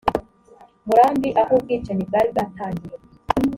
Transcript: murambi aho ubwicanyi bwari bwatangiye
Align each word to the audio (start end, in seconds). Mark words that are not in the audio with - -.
murambi 0.85 1.29
aho 1.41 1.51
ubwicanyi 1.57 2.03
bwari 2.09 2.27
bwatangiye 2.33 2.95